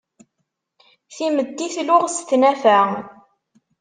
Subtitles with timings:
[1.15, 2.79] Timetti tluɣ s tnafa.